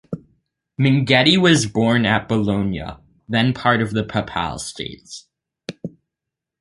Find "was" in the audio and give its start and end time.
1.37-1.67